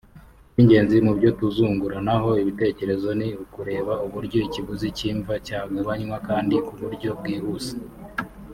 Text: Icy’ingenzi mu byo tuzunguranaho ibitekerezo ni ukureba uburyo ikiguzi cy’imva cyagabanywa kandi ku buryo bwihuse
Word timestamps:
Icy’ingenzi 0.47 0.95
mu 1.05 1.11
byo 1.17 1.29
tuzunguranaho 1.39 2.29
ibitekerezo 2.41 3.07
ni 3.19 3.27
ukureba 3.43 3.93
uburyo 4.05 4.37
ikiguzi 4.47 4.87
cy’imva 4.97 5.33
cyagabanywa 5.45 6.17
kandi 6.27 6.55
ku 6.65 6.73
buryo 6.81 7.09
bwihuse 7.19 7.73